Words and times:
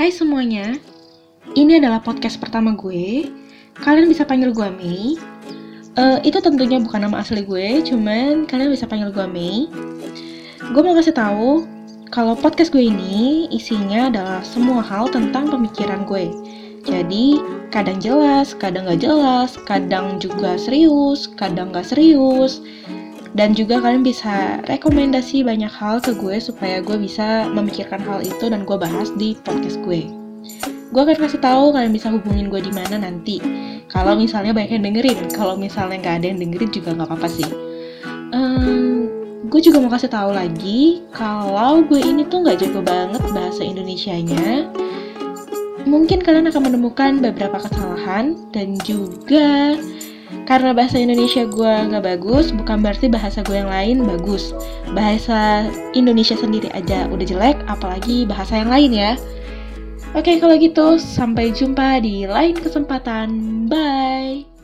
Hai 0.00 0.08
semuanya, 0.08 0.80
ini 1.60 1.76
adalah 1.76 2.00
podcast 2.00 2.40
pertama 2.40 2.72
gue. 2.72 3.28
Kalian 3.84 4.08
bisa 4.08 4.24
panggil 4.24 4.48
gue 4.48 4.68
Mei. 4.72 5.20
Uh, 5.92 6.16
itu 6.24 6.40
tentunya 6.40 6.80
bukan 6.80 7.04
nama 7.04 7.20
asli 7.20 7.44
gue, 7.44 7.84
cuman 7.84 8.48
kalian 8.48 8.72
bisa 8.72 8.88
panggil 8.88 9.12
gue 9.12 9.26
Mei. 9.28 9.68
Gue 10.72 10.80
mau 10.80 10.96
kasih 10.96 11.12
tahu 11.12 11.68
kalau 12.08 12.32
podcast 12.32 12.72
gue 12.72 12.80
ini 12.80 13.44
isinya 13.52 14.08
adalah 14.08 14.40
semua 14.40 14.80
hal 14.80 15.12
tentang 15.12 15.52
pemikiran 15.52 16.08
gue. 16.08 16.32
Jadi 16.88 17.36
kadang 17.68 18.00
jelas, 18.00 18.56
kadang 18.56 18.88
gak 18.88 19.04
jelas, 19.04 19.60
kadang 19.68 20.16
juga 20.16 20.56
serius, 20.56 21.28
kadang 21.36 21.76
gak 21.76 21.84
serius 21.84 22.64
dan 23.34 23.54
juga 23.54 23.78
kalian 23.78 24.02
bisa 24.02 24.58
rekomendasi 24.66 25.46
banyak 25.46 25.70
hal 25.70 26.02
ke 26.02 26.10
gue 26.18 26.42
supaya 26.42 26.82
gue 26.82 26.98
bisa 26.98 27.46
memikirkan 27.50 28.02
hal 28.02 28.20
itu 28.26 28.50
dan 28.50 28.66
gue 28.66 28.74
bahas 28.74 29.14
di 29.14 29.38
podcast 29.46 29.78
gue. 29.86 30.10
Gue 30.90 31.00
akan 31.06 31.22
kasih 31.22 31.38
tahu 31.38 31.70
kalian 31.70 31.94
bisa 31.94 32.10
hubungin 32.10 32.50
gue 32.50 32.58
di 32.58 32.72
mana 32.74 32.98
nanti. 32.98 33.38
Kalau 33.86 34.18
misalnya 34.18 34.50
banyak 34.50 34.78
yang 34.78 34.84
dengerin, 34.90 35.30
kalau 35.30 35.54
misalnya 35.54 36.02
nggak 36.02 36.16
ada 36.22 36.26
yang 36.34 36.38
dengerin 36.42 36.70
juga 36.74 36.90
nggak 36.98 37.08
apa-apa 37.10 37.28
sih. 37.30 37.50
Um, 38.34 39.06
gue 39.46 39.60
juga 39.62 39.78
mau 39.78 39.90
kasih 39.90 40.10
tahu 40.10 40.34
lagi 40.34 41.02
kalau 41.14 41.86
gue 41.86 42.02
ini 42.02 42.26
tuh 42.26 42.42
nggak 42.42 42.66
jago 42.66 42.82
banget 42.82 43.22
bahasa 43.30 43.62
Indonesianya. 43.62 44.66
Mungkin 45.86 46.20
kalian 46.26 46.50
akan 46.50 46.62
menemukan 46.70 47.22
beberapa 47.22 47.62
kesalahan 47.62 48.34
dan 48.50 48.74
juga 48.82 49.78
karena 50.44 50.74
bahasa 50.74 50.98
Indonesia 50.98 51.46
gue 51.46 51.72
nggak 51.90 52.04
bagus, 52.04 52.50
bukan 52.50 52.82
berarti 52.82 53.06
bahasa 53.06 53.42
gue 53.46 53.56
yang 53.58 53.70
lain 53.70 54.02
bagus. 54.02 54.50
Bahasa 54.90 55.70
Indonesia 55.94 56.34
sendiri 56.34 56.70
aja 56.74 57.06
udah 57.06 57.26
jelek, 57.26 57.58
apalagi 57.70 58.26
bahasa 58.26 58.58
yang 58.58 58.70
lain 58.70 58.90
ya. 58.90 59.12
Oke, 60.10 60.42
kalau 60.42 60.58
gitu 60.58 60.98
sampai 60.98 61.54
jumpa 61.54 62.02
di 62.02 62.26
lain 62.26 62.58
kesempatan. 62.58 63.30
Bye. 63.70 64.59